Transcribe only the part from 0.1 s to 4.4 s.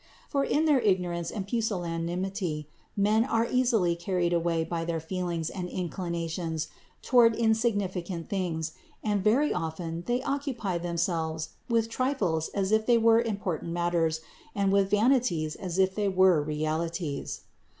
For in their ignorance and pusillanimity men are easily carried